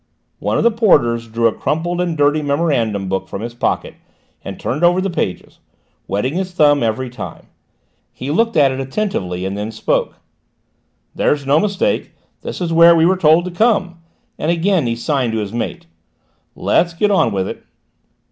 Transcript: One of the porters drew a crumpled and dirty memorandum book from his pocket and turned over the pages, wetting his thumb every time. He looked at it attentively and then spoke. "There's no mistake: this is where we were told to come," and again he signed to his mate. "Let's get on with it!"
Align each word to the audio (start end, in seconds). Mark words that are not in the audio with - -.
One 0.39 0.57
of 0.57 0.63
the 0.63 0.71
porters 0.71 1.27
drew 1.27 1.45
a 1.45 1.53
crumpled 1.53 2.01
and 2.01 2.17
dirty 2.17 2.41
memorandum 2.41 3.07
book 3.07 3.27
from 3.27 3.43
his 3.43 3.53
pocket 3.53 3.93
and 4.43 4.59
turned 4.59 4.83
over 4.83 4.99
the 4.99 5.11
pages, 5.11 5.59
wetting 6.07 6.33
his 6.33 6.53
thumb 6.53 6.81
every 6.81 7.07
time. 7.07 7.45
He 8.11 8.31
looked 8.31 8.57
at 8.57 8.71
it 8.71 8.79
attentively 8.79 9.45
and 9.45 9.55
then 9.55 9.69
spoke. 9.71 10.17
"There's 11.13 11.45
no 11.45 11.59
mistake: 11.59 12.15
this 12.41 12.59
is 12.61 12.73
where 12.73 12.95
we 12.95 13.05
were 13.05 13.15
told 13.15 13.45
to 13.45 13.51
come," 13.51 13.99
and 14.39 14.49
again 14.49 14.87
he 14.87 14.95
signed 14.95 15.33
to 15.33 15.37
his 15.37 15.53
mate. 15.53 15.85
"Let's 16.55 16.95
get 16.95 17.11
on 17.11 17.31
with 17.31 17.47
it!" 17.47 17.63